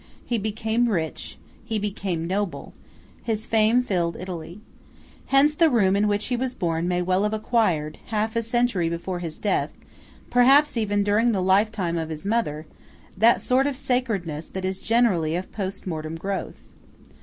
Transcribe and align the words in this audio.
He 0.25 0.39
became 0.39 0.89
rich; 0.89 1.37
he 1.63 1.77
became 1.77 2.25
noble; 2.25 2.73
his 3.21 3.45
fame 3.45 3.83
filled 3.83 4.15
Italy. 4.15 4.59
Hence 5.27 5.53
the 5.53 5.69
room 5.69 5.95
in 5.95 6.07
which 6.07 6.25
he 6.25 6.35
was 6.35 6.55
born 6.55 6.87
may 6.87 7.03
well 7.03 7.21
have 7.21 7.35
acquired, 7.35 7.99
half 8.07 8.35
a 8.35 8.41
century 8.41 8.89
before 8.89 9.19
his 9.19 9.37
death,–perhaps 9.37 10.75
even 10.75 11.03
during 11.03 11.33
the 11.33 11.43
lifetime 11.43 11.99
of 11.99 12.09
his 12.09 12.25
mother–that 12.25 13.41
sort 13.41 13.67
of 13.67 13.75
sacredness 13.77 14.49
that 14.49 14.65
is 14.65 14.79
generally 14.79 15.35
of 15.35 15.51
post 15.51 15.85
mortem 15.85 16.15
growth. 16.15 16.57